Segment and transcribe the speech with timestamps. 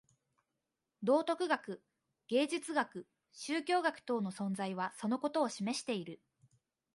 [1.03, 1.79] 道徳学、
[2.29, 6.19] 芸術学、宗教学等の存在はそのことを示している。